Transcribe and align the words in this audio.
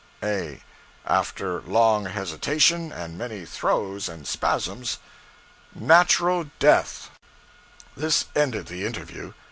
A. 0.23 0.63
(After 1.05 1.61
long 1.61 2.05
hesitation 2.05 2.91
and 2.91 3.19
many 3.19 3.45
throes 3.45 4.09
and 4.09 4.25
spasms.) 4.27 4.97
Natural 5.75 6.49
death. 6.57 7.11
This 7.95 8.25
ended 8.35 8.65
the 8.65 8.83
interview. 8.83 9.33